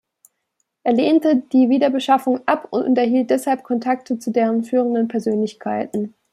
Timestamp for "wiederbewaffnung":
1.69-2.41